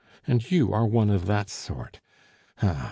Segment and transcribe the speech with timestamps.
[0.25, 1.99] And you are one of that sort!
[2.63, 2.79] Ah!